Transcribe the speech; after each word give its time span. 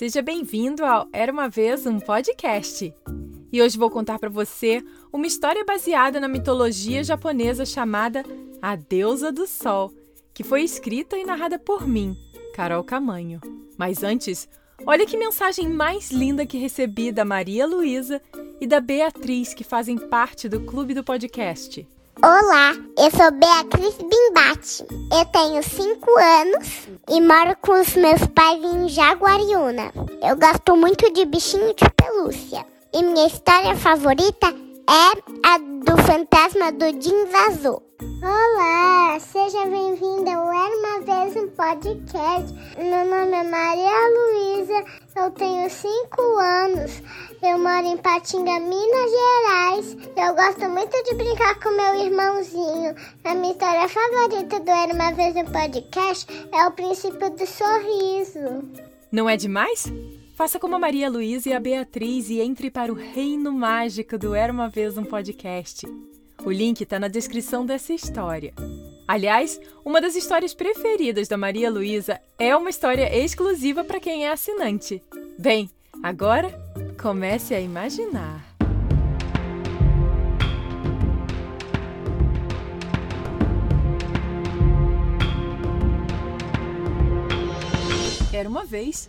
Seja 0.00 0.22
bem-vindo 0.22 0.82
ao 0.82 1.06
Era 1.12 1.30
uma 1.30 1.46
vez 1.46 1.84
um 1.84 2.00
podcast. 2.00 2.90
E 3.52 3.60
hoje 3.60 3.76
vou 3.76 3.90
contar 3.90 4.18
para 4.18 4.30
você 4.30 4.82
uma 5.12 5.26
história 5.26 5.62
baseada 5.62 6.18
na 6.18 6.26
mitologia 6.26 7.04
japonesa 7.04 7.66
chamada 7.66 8.24
A 8.62 8.76
Deusa 8.76 9.30
do 9.30 9.46
Sol, 9.46 9.92
que 10.32 10.42
foi 10.42 10.62
escrita 10.62 11.18
e 11.18 11.24
narrada 11.26 11.58
por 11.58 11.86
mim, 11.86 12.16
Carol 12.54 12.82
Camanho. 12.82 13.42
Mas 13.76 14.02
antes, 14.02 14.48
olha 14.86 15.04
que 15.04 15.18
mensagem 15.18 15.68
mais 15.68 16.10
linda 16.10 16.46
que 16.46 16.56
recebi 16.56 17.12
da 17.12 17.26
Maria 17.26 17.66
Luísa 17.66 18.22
e 18.58 18.66
da 18.66 18.80
Beatriz, 18.80 19.52
que 19.52 19.62
fazem 19.62 19.98
parte 19.98 20.48
do 20.48 20.62
clube 20.62 20.94
do 20.94 21.04
podcast. 21.04 21.86
Olá, 22.22 22.74
eu 22.98 23.10
sou 23.12 23.30
Beatriz 23.32 23.96
Bimbate. 23.96 24.84
Eu 25.10 25.24
tenho 25.32 25.62
5 25.62 26.18
anos 26.18 26.88
e 27.08 27.18
moro 27.18 27.56
com 27.62 27.80
os 27.80 27.94
meus 27.94 28.26
pais 28.34 28.62
em 28.62 28.88
Jaguariúna. 28.90 29.90
Eu 30.22 30.36
gosto 30.36 30.76
muito 30.76 31.10
de 31.14 31.24
bichinho 31.24 31.74
de 31.74 31.88
pelúcia. 31.96 32.66
E 32.92 33.02
minha 33.02 33.26
história 33.26 33.74
favorita 33.74 34.48
é 34.48 35.48
a 35.48 35.58
do 35.58 35.96
fantasma 36.02 36.70
do 36.72 36.92
jeans 36.98 37.34
azul. 37.48 37.82
Olá, 38.22 39.18
seja 39.18 39.64
bem-vinda 39.64 40.34
ao 40.34 40.52
Era 40.52 40.76
Uma 40.76 41.00
Vez 41.00 41.36
um 41.36 41.48
Podcast. 41.48 42.54
Meu 42.76 43.04
nome 43.06 43.34
é 43.34 43.44
Maria 43.44 43.90
Luísa, 44.10 44.84
eu 45.16 45.30
tenho 45.30 45.70
5 45.70 46.20
anos. 46.38 47.02
Moro 47.80 47.94
em 47.94 47.96
Patinga, 47.96 48.60
Minas 48.60 49.10
Gerais. 49.10 49.96
Eu 50.14 50.34
gosto 50.34 50.68
muito 50.68 51.02
de 51.02 51.14
brincar 51.14 51.58
com 51.60 51.70
meu 51.70 51.94
irmãozinho. 51.94 52.94
A 53.24 53.34
minha 53.34 53.52
história 53.52 53.88
favorita 53.88 54.60
do 54.60 54.70
Era 54.70 54.92
Uma 54.92 55.12
Vez 55.12 55.34
um 55.34 55.46
Podcast 55.46 56.26
é 56.52 56.66
o 56.66 56.72
princípio 56.72 57.30
do 57.30 57.46
sorriso. 57.46 58.68
Não 59.10 59.30
é 59.30 59.34
demais? 59.34 59.90
Faça 60.36 60.58
como 60.58 60.76
a 60.76 60.78
Maria 60.78 61.08
Luísa 61.08 61.48
e 61.48 61.52
a 61.54 61.60
Beatriz 61.60 62.28
e 62.28 62.40
entre 62.40 62.70
para 62.70 62.92
o 62.92 62.96
reino 62.96 63.50
mágico 63.50 64.18
do 64.18 64.34
Era 64.34 64.52
Uma 64.52 64.68
Vez 64.68 64.98
um 64.98 65.04
Podcast. 65.04 65.86
O 66.44 66.50
link 66.50 66.82
está 66.82 66.98
na 66.98 67.08
descrição 67.08 67.64
dessa 67.64 67.94
história. 67.94 68.52
Aliás, 69.08 69.58
uma 69.82 70.02
das 70.02 70.14
histórias 70.16 70.52
preferidas 70.52 71.28
da 71.28 71.38
Maria 71.38 71.70
Luísa 71.70 72.20
é 72.38 72.54
uma 72.54 72.68
história 72.68 73.08
exclusiva 73.24 73.82
para 73.82 74.00
quem 74.00 74.26
é 74.26 74.32
assinante. 74.32 75.02
Bem, 75.38 75.70
agora 76.02 76.69
comece 77.00 77.54
a 77.54 77.60
imaginar. 77.60 78.44
Era 88.32 88.48
uma 88.48 88.66
vez 88.66 89.08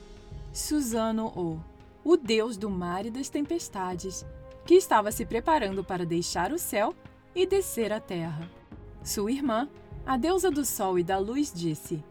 Susano 0.53 1.28
O, 1.36 1.59
o 2.03 2.16
deus 2.16 2.56
do 2.56 2.70
mar 2.70 3.06
e 3.06 3.11
das 3.11 3.28
tempestades, 3.28 4.26
que 4.66 4.76
estava 4.76 5.11
se 5.11 5.26
preparando 5.26 5.83
para 5.83 6.05
deixar 6.05 6.53
o 6.53 6.58
céu 6.58 6.95
e 7.36 7.45
descer 7.45 7.92
à 7.92 8.00
terra. 8.00 8.50
Sua 9.03 9.31
irmã, 9.31 9.67
a 10.05 10.16
deusa 10.16 10.50
do 10.50 10.64
sol 10.64 10.98
e 10.98 11.03
da 11.03 11.17
luz, 11.17 11.52
disse: 11.53 12.02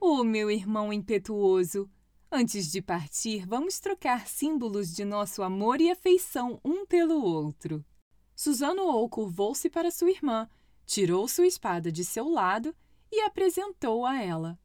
Oh, 0.00 0.24
meu 0.24 0.50
irmão 0.50 0.90
impetuoso, 0.90 1.90
antes 2.30 2.70
de 2.70 2.80
partir, 2.80 3.44
vamos 3.46 3.80
trocar 3.80 4.26
símbolos 4.26 4.94
de 4.94 5.04
nosso 5.04 5.42
amor 5.42 5.80
e 5.80 5.90
afeição 5.90 6.60
um 6.64 6.86
pelo 6.86 7.22
outro. 7.22 7.84
Suzano 8.36 8.84
Ou 8.84 9.08
curvou-se 9.08 9.68
para 9.68 9.90
sua 9.90 10.10
irmã, 10.10 10.48
tirou 10.86 11.26
sua 11.28 11.46
espada 11.46 11.90
de 11.90 12.04
seu 12.04 12.28
lado 12.28 12.74
e 13.10 13.20
apresentou 13.20 14.06
a 14.06 14.22
ela. 14.22 14.58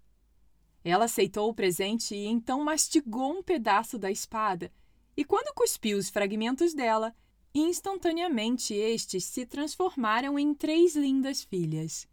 Ela 0.84 1.06
aceitou 1.06 1.50
o 1.50 1.54
presente 1.54 2.14
e 2.14 2.25
então 2.25 2.64
mastigou 2.64 3.31
um 3.31 3.42
pedaço 3.42 3.98
da 3.98 4.12
espada, 4.12 4.72
e 5.18 5.25
quando 5.25 5.54
cuspiu 5.56 5.98
os 5.98 6.09
fragmentos 6.09 6.74
dela, 6.74 7.16
instantaneamente 7.54 8.74
estes 8.74 9.24
se 9.24 9.46
transformaram 9.46 10.38
em 10.38 10.54
três 10.54 10.96
lindas 10.96 11.44
filhas. 11.44 12.08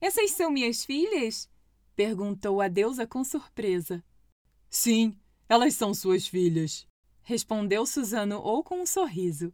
Essas 0.00 0.32
são 0.32 0.50
minhas 0.50 0.84
filhas? 0.84 1.48
perguntou 1.96 2.60
a 2.60 2.68
deusa 2.68 3.06
com 3.06 3.24
surpresa. 3.24 4.04
Sim, 4.70 5.18
elas 5.48 5.74
são 5.74 5.92
suas 5.92 6.28
filhas, 6.28 6.86
respondeu 7.22 7.84
Suzano 7.84 8.40
ou 8.40 8.62
com 8.62 8.80
um 8.80 8.86
sorriso. 8.86 9.52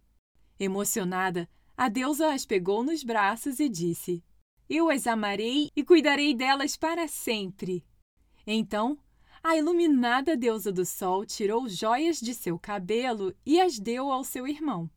Emocionada, 0.60 1.48
a 1.74 1.88
deusa 1.88 2.34
as 2.34 2.44
pegou 2.44 2.84
nos 2.84 3.02
braços 3.02 3.58
e 3.58 3.66
disse: 3.66 4.22
Eu 4.68 4.90
as 4.90 5.06
amarei 5.06 5.70
e 5.74 5.82
cuidarei 5.82 6.34
delas 6.34 6.76
para 6.76 7.08
sempre. 7.08 7.82
Então, 8.46 8.98
a 9.42 9.56
iluminada 9.56 10.36
deusa 10.36 10.70
do 10.70 10.84
sol 10.84 11.24
tirou 11.24 11.66
joias 11.66 12.20
de 12.20 12.34
seu 12.34 12.58
cabelo 12.58 13.34
e 13.44 13.58
as 13.58 13.78
deu 13.78 14.12
ao 14.12 14.22
seu 14.22 14.46
irmão. 14.46 14.90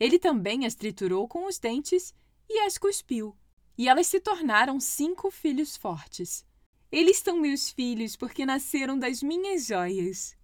Ele 0.00 0.18
também 0.18 0.64
as 0.64 0.74
triturou 0.74 1.28
com 1.28 1.46
os 1.46 1.58
dentes 1.58 2.14
e 2.48 2.60
as 2.60 2.78
cuspiu, 2.78 3.36
e 3.76 3.86
elas 3.86 4.06
se 4.06 4.18
tornaram 4.18 4.80
cinco 4.80 5.30
filhos 5.30 5.76
fortes. 5.76 6.47
Eles 6.90 7.18
são 7.18 7.38
meus 7.38 7.70
filhos 7.70 8.16
porque 8.16 8.46
nasceram 8.46 8.98
das 8.98 9.22
minhas 9.22 9.66
joias, 9.66 10.34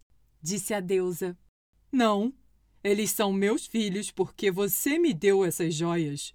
disse 0.42 0.74
a 0.74 0.80
deusa. 0.80 1.36
Não, 1.90 2.34
eles 2.82 3.10
são 3.10 3.32
meus 3.32 3.66
filhos 3.66 4.10
porque 4.10 4.50
você 4.50 4.98
me 4.98 5.14
deu 5.14 5.42
essas 5.42 5.74
joias, 5.74 6.34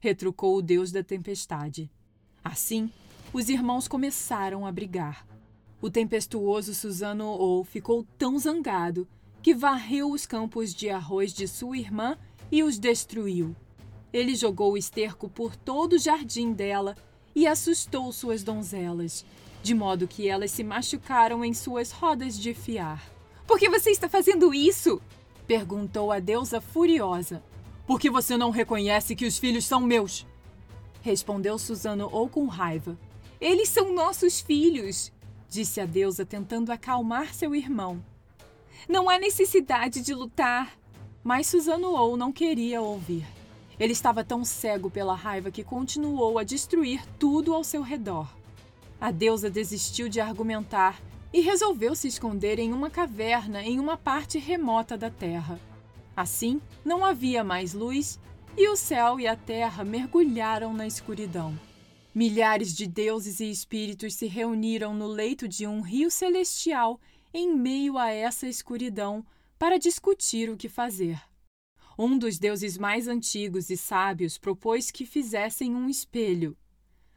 retrucou 0.00 0.56
o 0.56 0.62
deus 0.62 0.90
da 0.90 1.02
tempestade. 1.02 1.90
Assim, 2.42 2.90
os 3.34 3.50
irmãos 3.50 3.86
começaram 3.86 4.66
a 4.66 4.72
brigar. 4.72 5.26
O 5.82 5.90
tempestuoso 5.90 6.74
Susano 6.74 7.26
Ou 7.26 7.62
ficou 7.62 8.04
tão 8.16 8.38
zangado 8.38 9.06
que 9.42 9.54
varreu 9.54 10.10
os 10.10 10.24
campos 10.24 10.74
de 10.74 10.88
arroz 10.88 11.34
de 11.34 11.46
sua 11.46 11.76
irmã 11.76 12.16
e 12.50 12.62
os 12.62 12.78
destruiu. 12.78 13.54
Ele 14.12 14.34
jogou 14.34 14.72
o 14.72 14.76
esterco 14.78 15.28
por 15.28 15.54
todo 15.54 15.94
o 15.94 15.98
jardim 15.98 16.52
dela 16.52 16.96
e 17.34 17.46
assustou 17.46 18.10
suas 18.12 18.42
donzelas, 18.42 19.24
de 19.62 19.74
modo 19.74 20.08
que 20.08 20.28
elas 20.28 20.50
se 20.50 20.64
machucaram 20.64 21.44
em 21.44 21.52
suas 21.52 21.90
rodas 21.92 22.38
de 22.38 22.54
fiar. 22.54 23.02
Por 23.46 23.58
que 23.58 23.68
você 23.68 23.90
está 23.90 24.08
fazendo 24.08 24.54
isso? 24.54 25.00
perguntou 25.46 26.12
a 26.12 26.20
deusa 26.20 26.60
furiosa. 26.60 27.42
Porque 27.86 28.08
você 28.08 28.36
não 28.36 28.50
reconhece 28.50 29.16
que 29.16 29.26
os 29.26 29.36
filhos 29.36 29.64
são 29.64 29.80
meus, 29.80 30.24
respondeu 31.02 31.58
Susano 31.58 32.08
ou 32.12 32.28
com 32.28 32.46
raiva. 32.46 32.96
Eles 33.40 33.68
são 33.68 33.92
nossos 33.92 34.40
filhos, 34.40 35.12
disse 35.48 35.80
a 35.80 35.86
deusa 35.86 36.24
tentando 36.24 36.70
acalmar 36.70 37.34
seu 37.34 37.54
irmão. 37.54 38.00
Não 38.88 39.10
há 39.10 39.18
necessidade 39.18 40.00
de 40.02 40.14
lutar. 40.14 40.78
Mas 41.22 41.48
Susano 41.48 41.88
ou 41.88 42.16
não 42.16 42.32
queria 42.32 42.80
ouvir. 42.80 43.26
Ele 43.78 43.92
estava 43.92 44.24
tão 44.24 44.44
cego 44.44 44.90
pela 44.90 45.14
raiva 45.14 45.50
que 45.50 45.62
continuou 45.62 46.38
a 46.38 46.44
destruir 46.44 47.04
tudo 47.18 47.54
ao 47.54 47.62
seu 47.62 47.82
redor. 47.82 48.39
A 49.00 49.10
deusa 49.10 49.48
desistiu 49.48 50.10
de 50.10 50.20
argumentar 50.20 51.00
e 51.32 51.40
resolveu 51.40 51.94
se 51.94 52.06
esconder 52.06 52.58
em 52.58 52.70
uma 52.70 52.90
caverna 52.90 53.62
em 53.62 53.80
uma 53.80 53.96
parte 53.96 54.38
remota 54.38 54.98
da 54.98 55.08
terra. 55.08 55.58
Assim, 56.14 56.60
não 56.84 57.02
havia 57.02 57.42
mais 57.42 57.72
luz 57.72 58.20
e 58.56 58.68
o 58.68 58.76
céu 58.76 59.18
e 59.18 59.26
a 59.26 59.34
terra 59.34 59.84
mergulharam 59.84 60.74
na 60.74 60.86
escuridão. 60.86 61.58
Milhares 62.14 62.74
de 62.74 62.86
deuses 62.86 63.40
e 63.40 63.50
espíritos 63.50 64.14
se 64.14 64.26
reuniram 64.26 64.92
no 64.92 65.06
leito 65.06 65.48
de 65.48 65.66
um 65.66 65.80
rio 65.80 66.10
celestial 66.10 67.00
em 67.32 67.56
meio 67.56 67.96
a 67.96 68.10
essa 68.10 68.46
escuridão 68.46 69.24
para 69.58 69.78
discutir 69.78 70.50
o 70.50 70.56
que 70.56 70.68
fazer. 70.68 71.18
Um 71.96 72.18
dos 72.18 72.38
deuses 72.38 72.76
mais 72.76 73.08
antigos 73.08 73.70
e 73.70 73.76
sábios 73.76 74.36
propôs 74.36 74.90
que 74.90 75.06
fizessem 75.06 75.74
um 75.74 75.88
espelho, 75.88 76.56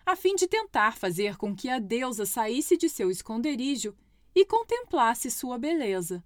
a 0.06 0.16
fim 0.16 0.36
de 0.36 0.48
tentar 0.48 0.98
fazer 0.98 1.38
com 1.38 1.56
que 1.56 1.70
a 1.70 1.80
deusa 1.80 2.26
saísse 2.26 2.76
de 2.78 2.90
seu 2.90 3.10
esconderijo 3.10 3.96
e 4.36 4.46
contemplasse 4.46 5.30
sua 5.32 5.58
beleza. 5.58 6.24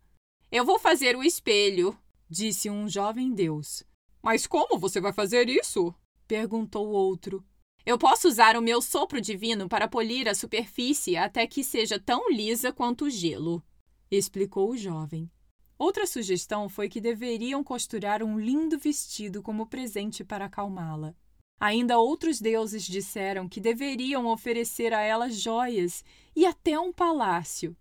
Eu 0.52 0.66
vou 0.66 0.80
fazer 0.80 1.16
o 1.16 1.24
espelho, 1.24 1.98
disse 2.30 2.70
um 2.70 2.88
jovem 2.88 3.34
deus. 3.34 3.84
Mas 4.22 4.48
como 4.48 4.80
você 4.80 5.00
vai 5.00 5.14
fazer 5.14 5.50
isso? 5.50 5.94
perguntou 6.28 6.88
outro. 6.90 7.46
Eu 7.86 7.98
posso 7.98 8.28
usar 8.28 8.58
o 8.58 8.62
meu 8.62 8.82
sopro 8.82 9.22
divino 9.22 9.70
para 9.70 9.88
polir 9.88 10.28
a 10.28 10.36
superfície 10.36 11.16
até 11.16 11.48
que 11.48 11.64
seja 11.64 11.98
tão 11.98 12.30
lisa 12.30 12.74
quanto 12.74 13.06
o 13.06 13.10
gelo, 13.10 13.64
explicou 14.12 14.72
o 14.72 14.78
jovem. 14.78 15.32
Outra 15.78 16.06
sugestão 16.06 16.68
foi 16.68 16.90
que 16.90 17.00
deveriam 17.00 17.64
costurar 17.64 18.24
um 18.24 18.40
lindo 18.40 18.78
vestido 18.78 19.42
como 19.42 19.68
presente 19.68 20.24
para 20.24 20.46
acalmá-la. 20.46 21.16
Ainda 21.60 21.98
outros 21.98 22.40
deuses 22.40 22.84
disseram 22.84 23.50
que 23.50 23.60
deveriam 23.60 24.28
oferecer 24.28 24.94
a 24.94 25.02
ela 25.02 25.30
joias 25.30 26.04
e 26.36 26.46
até 26.46 26.80
um 26.80 26.94
palácio. 26.94 27.76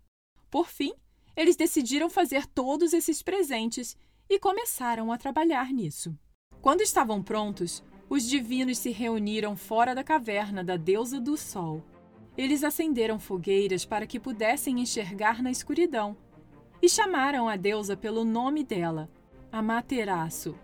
Por 0.49 0.67
fim, 0.67 0.93
eles 1.35 1.55
decidiram 1.55 2.09
fazer 2.09 2.47
todos 2.47 2.91
esses 2.93 3.21
presentes 3.21 3.95
e 4.27 4.39
começaram 4.39 5.11
a 5.11 5.17
trabalhar 5.17 5.71
nisso. 5.71 6.17
Quando 6.61 6.81
estavam 6.81 7.21
prontos, 7.21 7.83
os 8.09 8.27
divinos 8.27 8.79
se 8.79 8.89
reuniram 8.89 9.55
fora 9.55 9.93
da 9.93 10.03
caverna 10.03 10.63
da 10.63 10.75
deusa 10.75 11.19
do 11.19 11.37
sol. 11.37 11.83
Eles 12.35 12.63
acenderam 12.63 13.19
fogueiras 13.19 13.85
para 13.85 14.07
que 14.07 14.19
pudessem 14.19 14.79
enxergar 14.79 15.43
na 15.43 15.51
escuridão 15.51 16.17
e 16.81 16.89
chamaram 16.89 17.47
a 17.47 17.55
deusa 17.55 17.95
pelo 17.95 18.23
nome 18.23 18.63
dela, 18.63 19.09
Amaterasu. 19.51 20.57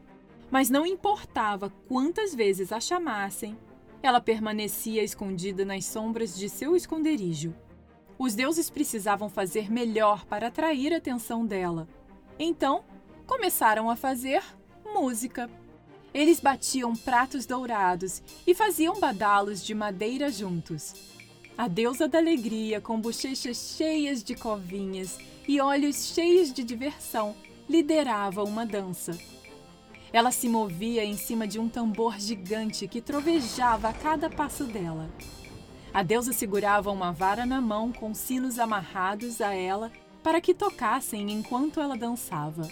Mas 0.53 0.69
não 0.69 0.85
importava 0.85 1.73
quantas 1.87 2.35
vezes 2.35 2.71
a 2.71 2.79
chamassem, 2.79 3.57
ela 4.03 4.21
permanecia 4.21 5.03
escondida 5.03 5.65
nas 5.65 5.83
sombras 5.83 6.37
de 6.37 6.47
seu 6.47 6.75
esconderijo. 6.75 7.55
Os 8.19 8.35
deuses 8.35 8.69
precisavam 8.69 9.31
fazer 9.31 9.71
melhor 9.71 10.27
para 10.27 10.49
atrair 10.49 10.93
a 10.93 10.97
atenção 10.97 11.43
dela. 11.43 11.87
Então, 12.37 12.83
começaram 13.25 13.89
a 13.89 13.95
fazer 13.95 14.43
música. 14.85 15.49
Eles 16.13 16.39
batiam 16.39 16.95
pratos 16.95 17.47
dourados 17.47 18.21
e 18.45 18.53
faziam 18.53 18.99
badalos 18.99 19.65
de 19.65 19.73
madeira 19.73 20.29
juntos. 20.29 20.93
A 21.57 21.67
deusa 21.67 22.07
da 22.07 22.19
alegria, 22.19 22.79
com 22.79 23.01
bochechas 23.01 23.75
cheias 23.75 24.23
de 24.23 24.35
covinhas 24.35 25.17
e 25.47 25.59
olhos 25.59 26.13
cheios 26.13 26.53
de 26.53 26.63
diversão, 26.63 27.35
liderava 27.67 28.43
uma 28.43 28.67
dança. 28.67 29.17
Ela 30.13 30.29
se 30.29 30.47
movia 30.47 31.03
em 31.03 31.17
cima 31.17 31.47
de 31.47 31.59
um 31.59 31.67
tambor 31.67 32.19
gigante 32.19 32.87
que 32.87 33.01
trovejava 33.01 33.89
a 33.89 33.93
cada 33.93 34.29
passo 34.29 34.63
dela. 34.65 35.09
A 35.91 36.03
deusa 36.03 36.31
segurava 36.31 36.91
uma 36.91 37.11
vara 37.11 37.47
na 37.47 37.59
mão 37.59 37.91
com 37.91 38.13
sinos 38.13 38.59
amarrados 38.59 39.41
a 39.41 39.55
ela 39.55 39.91
para 40.21 40.39
que 40.39 40.53
tocassem 40.53 41.31
enquanto 41.31 41.81
ela 41.81 41.97
dançava. 41.97 42.69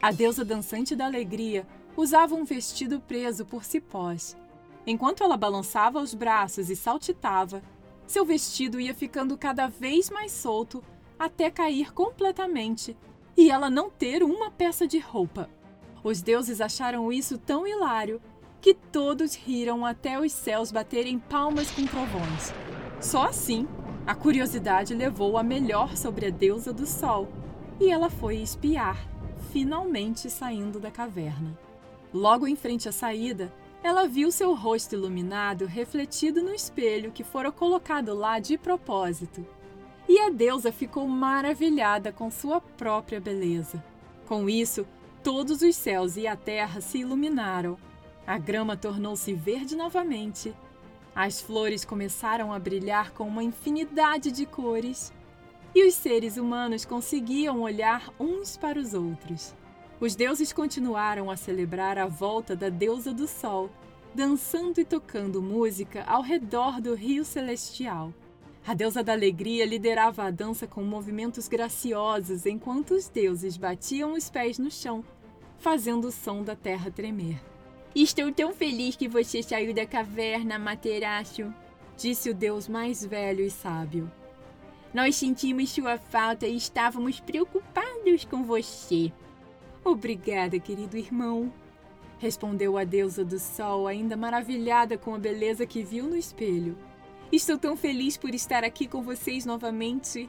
A 0.00 0.12
deusa 0.12 0.44
dançante 0.44 0.94
da 0.94 1.06
alegria 1.06 1.66
usava 1.96 2.36
um 2.36 2.44
vestido 2.44 3.00
preso 3.00 3.44
por 3.44 3.64
cipós. 3.64 4.36
Enquanto 4.86 5.24
ela 5.24 5.36
balançava 5.36 6.00
os 6.00 6.14
braços 6.14 6.70
e 6.70 6.76
saltitava, 6.76 7.60
seu 8.06 8.24
vestido 8.24 8.78
ia 8.78 8.94
ficando 8.94 9.36
cada 9.36 9.66
vez 9.66 10.10
mais 10.10 10.30
solto 10.30 10.80
até 11.18 11.50
cair 11.50 11.92
completamente 11.92 12.96
e 13.36 13.50
ela 13.50 13.68
não 13.68 13.90
ter 13.90 14.22
uma 14.22 14.48
peça 14.48 14.86
de 14.86 15.00
roupa. 15.00 15.50
Os 16.04 16.20
deuses 16.20 16.60
acharam 16.60 17.10
isso 17.10 17.38
tão 17.38 17.66
hilário 17.66 18.20
que 18.60 18.74
todos 18.74 19.34
riram 19.34 19.86
até 19.86 20.20
os 20.20 20.32
céus 20.32 20.70
baterem 20.70 21.18
palmas 21.18 21.70
com 21.70 21.86
trovões. 21.86 22.52
Só 23.00 23.24
assim, 23.24 23.66
a 24.06 24.14
curiosidade 24.14 24.94
levou 24.94 25.38
a 25.38 25.42
melhor 25.42 25.96
sobre 25.96 26.26
a 26.26 26.30
deusa 26.30 26.74
do 26.74 26.86
sol 26.86 27.28
e 27.80 27.90
ela 27.90 28.10
foi 28.10 28.36
espiar, 28.36 28.98
finalmente 29.50 30.28
saindo 30.28 30.78
da 30.78 30.90
caverna. 30.90 31.58
Logo 32.12 32.46
em 32.46 32.54
frente 32.54 32.86
à 32.86 32.92
saída, 32.92 33.50
ela 33.82 34.06
viu 34.06 34.30
seu 34.30 34.54
rosto 34.54 34.94
iluminado 34.94 35.64
refletido 35.64 36.42
no 36.42 36.54
espelho 36.54 37.12
que 37.12 37.24
fora 37.24 37.50
colocado 37.50 38.14
lá 38.14 38.38
de 38.38 38.58
propósito. 38.58 39.44
E 40.06 40.18
a 40.20 40.28
deusa 40.28 40.70
ficou 40.70 41.08
maravilhada 41.08 42.12
com 42.12 42.30
sua 42.30 42.60
própria 42.60 43.20
beleza. 43.20 43.82
Com 44.26 44.48
isso, 44.48 44.86
todos 45.24 45.62
os 45.62 45.74
céus 45.74 46.18
e 46.18 46.26
a 46.26 46.36
terra 46.36 46.82
se 46.82 46.98
iluminaram. 46.98 47.78
A 48.26 48.36
grama 48.36 48.76
tornou-se 48.76 49.32
verde 49.32 49.74
novamente. 49.74 50.54
As 51.14 51.40
flores 51.40 51.82
começaram 51.82 52.52
a 52.52 52.58
brilhar 52.58 53.10
com 53.12 53.26
uma 53.26 53.42
infinidade 53.42 54.30
de 54.30 54.44
cores. 54.44 55.14
E 55.74 55.88
os 55.88 55.94
seres 55.94 56.36
humanos 56.36 56.84
conseguiam 56.84 57.62
olhar 57.62 58.12
uns 58.20 58.58
para 58.58 58.78
os 58.78 58.92
outros. 58.92 59.54
Os 59.98 60.14
deuses 60.14 60.52
continuaram 60.52 61.30
a 61.30 61.36
celebrar 61.36 61.98
a 61.98 62.06
volta 62.06 62.54
da 62.54 62.68
deusa 62.68 63.12
do 63.12 63.26
sol, 63.26 63.70
dançando 64.14 64.78
e 64.78 64.84
tocando 64.84 65.40
música 65.40 66.04
ao 66.04 66.20
redor 66.20 66.82
do 66.82 66.94
rio 66.94 67.24
celestial. 67.24 68.12
A 68.66 68.74
deusa 68.74 69.02
da 69.02 69.12
alegria 69.12 69.64
liderava 69.64 70.24
a 70.24 70.30
dança 70.30 70.66
com 70.66 70.82
movimentos 70.82 71.48
graciosos 71.48 72.44
enquanto 72.44 72.92
os 72.92 73.08
deuses 73.08 73.56
batiam 73.56 74.12
os 74.12 74.30
pés 74.30 74.58
no 74.58 74.70
chão, 74.70 75.04
fazendo 75.64 76.08
o 76.08 76.12
som 76.12 76.42
da 76.42 76.54
terra 76.54 76.90
tremer. 76.90 77.40
Estou 77.96 78.30
tão 78.30 78.52
feliz 78.52 78.96
que 78.96 79.08
você 79.08 79.42
saiu 79.42 79.72
da 79.72 79.86
caverna, 79.86 80.58
Materaço, 80.58 81.50
disse 81.96 82.28
o 82.28 82.34
deus 82.34 82.68
mais 82.68 83.02
velho 83.02 83.42
e 83.42 83.50
sábio. 83.50 84.12
Nós 84.92 85.16
sentimos 85.16 85.70
sua 85.70 85.96
falta 85.96 86.46
e 86.46 86.54
estávamos 86.54 87.18
preocupados 87.18 88.26
com 88.26 88.44
você. 88.44 89.10
Obrigada, 89.82 90.58
querido 90.58 90.98
irmão, 90.98 91.50
respondeu 92.18 92.76
a 92.76 92.84
deusa 92.84 93.24
do 93.24 93.38
sol, 93.38 93.86
ainda 93.86 94.18
maravilhada 94.18 94.98
com 94.98 95.14
a 95.14 95.18
beleza 95.18 95.64
que 95.64 95.82
viu 95.82 96.04
no 96.04 96.16
espelho. 96.16 96.76
Estou 97.32 97.56
tão 97.56 97.74
feliz 97.74 98.18
por 98.18 98.34
estar 98.34 98.64
aqui 98.64 98.86
com 98.86 99.02
vocês 99.02 99.46
novamente. 99.46 100.28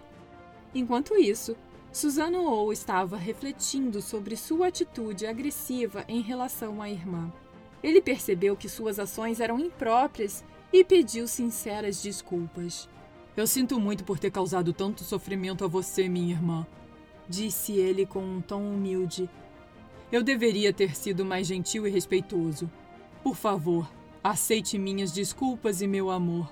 Enquanto 0.74 1.14
isso, 1.14 1.58
Susano 1.96 2.44
Ou 2.44 2.74
estava 2.74 3.16
refletindo 3.16 4.02
sobre 4.02 4.36
sua 4.36 4.68
atitude 4.68 5.26
agressiva 5.26 6.04
em 6.10 6.20
relação 6.20 6.82
à 6.82 6.90
irmã. 6.90 7.32
Ele 7.82 8.02
percebeu 8.02 8.58
que 8.58 8.68
suas 8.68 9.00
ações 9.00 9.40
eram 9.40 9.58
impróprias 9.58 10.44
e 10.74 10.84
pediu 10.84 11.26
sinceras 11.26 12.04
desculpas. 12.04 12.90
Eu 13.38 13.48
sinto 13.48 13.80
muito 13.80 14.04
por 14.04 14.20
ter 14.20 14.30
causado 14.30 14.74
tanto 14.74 15.06
sofrimento 15.06 15.64
a 15.64 15.70
você, 15.70 16.10
minha 16.10 16.34
irmã, 16.34 16.68
disse 17.30 17.72
ele 17.72 18.06
com 18.06 18.20
um 18.20 18.42
tom 18.42 18.62
humilde. 18.62 19.30
Eu 20.12 20.22
deveria 20.22 20.74
ter 20.74 20.98
sido 20.98 21.24
mais 21.24 21.48
gentil 21.48 21.88
e 21.88 21.90
respeitoso. 21.90 22.70
Por 23.24 23.38
favor, 23.38 23.90
aceite 24.22 24.78
minhas 24.78 25.14
desculpas 25.14 25.82
e 25.82 25.88
meu 25.88 26.12
amor. 26.12 26.52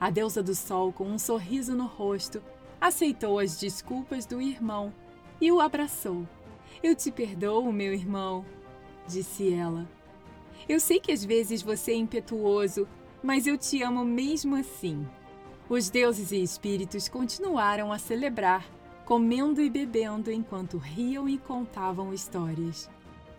A 0.00 0.10
deusa 0.10 0.42
do 0.42 0.52
sol, 0.52 0.92
com 0.92 1.04
um 1.04 1.18
sorriso 1.18 1.76
no 1.76 1.86
rosto, 1.86 2.42
aceitou 2.80 3.38
as 3.38 3.58
desculpas 3.58 4.24
do 4.26 4.40
irmão 4.40 4.92
e 5.40 5.52
o 5.52 5.60
abraçou. 5.60 6.26
Eu 6.82 6.94
te 6.94 7.10
perdoo, 7.10 7.72
meu 7.72 7.92
irmão, 7.92 8.44
disse 9.06 9.52
ela. 9.52 9.88
Eu 10.68 10.80
sei 10.80 11.00
que 11.00 11.12
às 11.12 11.24
vezes 11.24 11.62
você 11.62 11.92
é 11.92 11.96
impetuoso, 11.96 12.88
mas 13.22 13.46
eu 13.46 13.58
te 13.58 13.82
amo 13.82 14.04
mesmo 14.04 14.56
assim. 14.56 15.06
Os 15.68 15.90
deuses 15.90 16.32
e 16.32 16.42
espíritos 16.42 17.08
continuaram 17.08 17.92
a 17.92 17.98
celebrar 17.98 18.64
comendo 19.10 19.60
e 19.60 19.68
bebendo 19.68 20.30
enquanto 20.30 20.78
riam 20.78 21.28
e 21.28 21.36
contavam 21.36 22.14
histórias. 22.14 22.88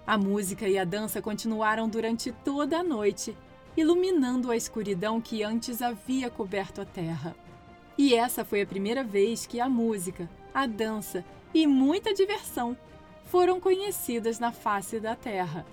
A 0.06 0.18
música 0.18 0.68
e 0.68 0.78
a 0.78 0.84
dança 0.84 1.22
continuaram 1.22 1.88
durante 1.88 2.30
toda 2.44 2.80
a 2.80 2.84
noite, 2.84 3.38
iluminando 3.78 4.52
a 4.52 4.58
escuridão 4.58 5.22
que 5.22 5.44
antes 5.44 5.82
havia 5.82 6.30
coberto 6.30 6.82
a 6.82 6.86
terra. 6.86 7.34
E 7.98 8.14
essa 8.14 8.44
foi 8.44 8.62
a 8.62 8.66
primeira 8.66 9.04
vez 9.04 9.46
que 9.46 9.60
a 9.60 9.70
música, 9.70 10.30
a 10.54 10.66
dança 10.66 11.24
e 11.54 11.68
muita 11.68 12.14
diversão 12.14 12.78
foram 13.26 13.60
conhecidas 13.60 14.40
na 14.40 14.52
face 14.52 15.00
da 15.00 15.16
terra, 15.16 15.66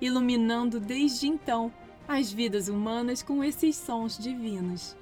iluminando 0.00 0.80
desde 0.80 1.28
então 1.28 1.72
as 2.08 2.32
vidas 2.32 2.68
humanas 2.68 3.22
com 3.22 3.42
esses 3.42 3.76
sons 3.76 4.16
divinos. 4.18 4.96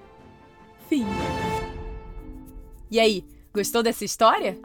Fim. 0.89 1.05
E 2.91 3.01
aí, 3.01 3.25
Gostou 3.55 3.85
dessa 3.85 4.05
história? 4.05 4.59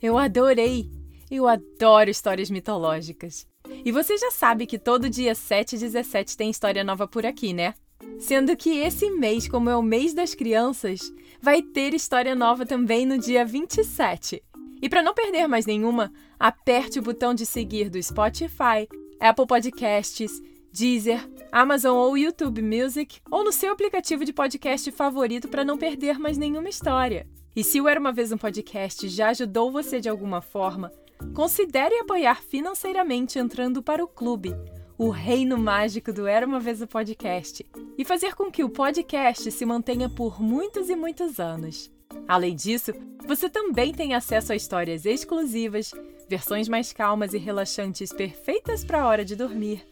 Eu 0.00 0.16
adorei! 0.16 0.88
Eu 1.28 1.48
adoro 1.48 2.08
histórias 2.08 2.48
mitológicas. 2.48 3.44
E 3.84 3.90
você 3.90 4.16
já 4.16 4.30
sabe 4.30 4.66
que 4.66 4.78
todo 4.78 5.10
dia 5.10 5.34
7 5.34 5.74
e 5.74 5.78
17 5.80 6.36
tem 6.36 6.48
história 6.48 6.84
nova 6.84 7.08
por 7.08 7.26
aqui, 7.26 7.52
né? 7.52 7.74
Sendo 8.18 8.56
que 8.56 8.78
esse 8.78 9.10
mês, 9.10 9.48
como 9.48 9.70
é 9.70 9.76
o 9.76 9.82
mês 9.82 10.14
das 10.14 10.34
crianças, 10.34 11.12
vai 11.40 11.62
ter 11.62 11.94
história 11.94 12.34
nova 12.34 12.64
também 12.64 13.04
no 13.04 13.18
dia 13.18 13.44
27. 13.44 14.42
E 14.80 14.88
para 14.88 15.02
não 15.02 15.14
perder 15.14 15.46
mais 15.46 15.66
nenhuma, 15.66 16.12
aperte 16.38 16.98
o 16.98 17.02
botão 17.02 17.34
de 17.34 17.46
seguir 17.46 17.88
do 17.88 18.02
Spotify, 18.02 18.88
Apple 19.20 19.46
Podcasts, 19.46 20.42
Deezer, 20.72 21.26
Amazon 21.50 21.96
ou 21.96 22.18
YouTube 22.18 22.60
Music 22.60 23.18
ou 23.30 23.42
no 23.42 23.52
seu 23.52 23.72
aplicativo 23.72 24.24
de 24.24 24.32
podcast 24.32 24.90
favorito 24.92 25.48
para 25.48 25.64
não 25.64 25.78
perder 25.78 26.18
mais 26.18 26.36
nenhuma 26.36 26.68
história. 26.68 27.26
E 27.54 27.64
se 27.64 27.80
o 27.80 27.88
Era 27.88 27.98
Uma 27.98 28.12
Vez 28.12 28.30
um 28.30 28.36
Podcast 28.36 29.08
já 29.08 29.30
ajudou 29.30 29.72
você 29.72 29.98
de 29.98 30.08
alguma 30.08 30.42
forma, 30.42 30.92
considere 31.34 31.94
apoiar 31.94 32.42
financeiramente 32.42 33.38
entrando 33.38 33.82
para 33.82 34.04
o 34.04 34.08
clube, 34.08 34.54
o 34.98 35.10
reino 35.10 35.58
mágico 35.58 36.12
do 36.12 36.26
Era 36.26 36.46
Uma 36.46 36.60
Vez 36.60 36.80
um 36.80 36.86
Podcast, 36.86 37.64
e 37.98 38.04
fazer 38.04 38.34
com 38.34 38.50
que 38.50 38.64
o 38.64 38.68
podcast 38.68 39.50
se 39.50 39.66
mantenha 39.66 40.08
por 40.08 40.40
muitos 40.40 40.88
e 40.88 40.96
muitos 40.96 41.38
anos. 41.38 41.90
Além 42.26 42.54
disso, 42.54 42.92
você 43.26 43.48
também 43.48 43.92
tem 43.92 44.14
acesso 44.14 44.52
a 44.52 44.56
histórias 44.56 45.04
exclusivas, 45.04 45.92
versões 46.28 46.68
mais 46.68 46.92
calmas 46.92 47.34
e 47.34 47.38
relaxantes 47.38 48.12
perfeitas 48.12 48.84
para 48.84 49.02
a 49.02 49.06
hora 49.06 49.24
de 49.24 49.36
dormir, 49.36 49.86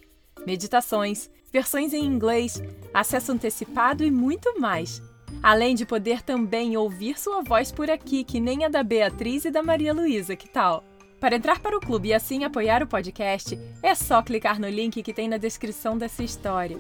meditações, 0.47 1.31
versões 1.53 1.93
em 1.93 2.05
inglês, 2.05 2.63
acesso 2.93 3.33
antecipado 3.33 4.05
e 4.05 4.11
muito 4.11 4.59
mais 4.61 5.01
Além 5.43 5.75
de 5.75 5.85
poder 5.85 6.23
também 6.23 6.77
ouvir 6.77 7.19
sua 7.19 7.43
voz 7.43 7.71
por 7.71 7.91
aqui, 7.91 8.25
que 8.25 8.41
nem 8.41 8.65
a 8.65 8.69
da 8.69 8.83
Beatriz 8.83 9.45
e 9.45 9.51
da 9.51 9.63
Maria 9.63 9.93
Luísa, 9.93 10.37
que 10.37 10.49
tal? 10.49 10.85
Para 11.25 11.37
entrar 11.37 11.59
para 11.59 11.75
o 11.75 11.81
clube 11.81 12.09
e 12.09 12.13
assim 12.13 12.45
apoiar 12.45 12.83
o 12.83 12.87
podcast, 12.87 13.59
é 13.83 13.95
só 13.95 14.21
clicar 14.21 14.61
no 14.61 14.69
link 14.69 15.03
que 15.03 15.15
tem 15.15 15.27
na 15.27 15.39
descrição 15.39 15.97
dessa 15.97 16.23
história. 16.23 16.77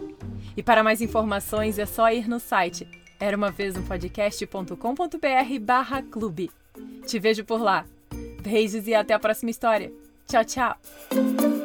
E 0.54 0.62
para 0.62 0.84
mais 0.84 1.00
informações 1.00 1.78
é 1.78 1.86
só 1.86 2.12
ir 2.12 2.28
no 2.28 2.38
site 2.38 2.86
era 3.18 3.34
uma 3.38 3.50
vez 3.50 3.74
um 3.74 3.82
podcast.com.br 3.82 5.58
barra 5.62 6.02
clube. 6.02 6.50
Te 7.06 7.18
vejo 7.18 7.42
por 7.42 7.58
lá. 7.58 7.86
Beijos 8.42 8.86
e 8.86 8.94
até 8.94 9.14
a 9.14 9.18
próxima 9.18 9.50
história. 9.50 9.90
Tchau, 10.28 10.44
tchau! 10.44 11.63